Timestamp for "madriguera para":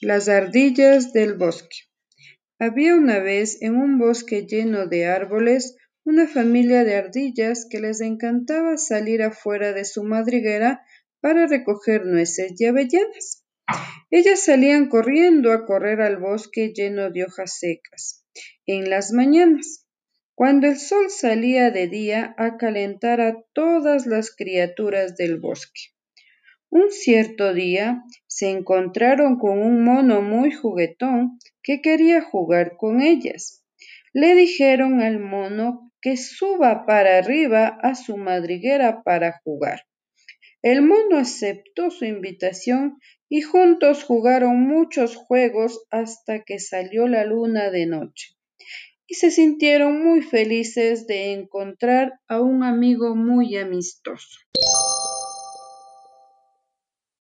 10.04-11.48, 38.18-39.40